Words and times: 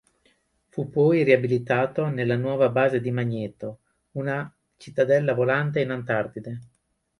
Fu 0.69 0.89
poi 0.89 1.21
riabilitato 1.21 2.07
nella 2.07 2.35
nuova 2.35 2.69
base 2.69 2.99
di 3.01 3.11
Magneto, 3.11 3.81
una 4.13 4.51
cittadella 4.75 5.35
volante 5.35 5.81
in 5.81 5.91
Antartide. 5.91 6.59